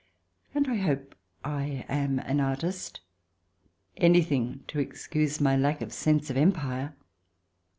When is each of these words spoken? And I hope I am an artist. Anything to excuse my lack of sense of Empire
And 0.55 0.67
I 0.67 0.77
hope 0.77 1.13
I 1.45 1.85
am 1.87 2.17
an 2.17 2.39
artist. 2.39 3.01
Anything 3.97 4.63
to 4.69 4.79
excuse 4.79 5.39
my 5.39 5.55
lack 5.55 5.79
of 5.83 5.93
sense 5.93 6.31
of 6.31 6.37
Empire 6.37 6.95